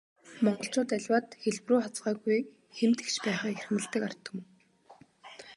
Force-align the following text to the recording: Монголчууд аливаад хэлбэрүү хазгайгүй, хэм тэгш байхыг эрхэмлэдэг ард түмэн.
Монголчууд 0.45 0.89
аливаад 0.97 1.27
хэлбэрүү 1.41 1.79
хазгайгүй, 1.83 2.39
хэм 2.77 2.91
тэгш 2.97 3.15
байхыг 3.23 3.51
эрхэмлэдэг 3.53 4.01
ард 4.07 4.19
түмэн. 4.25 4.45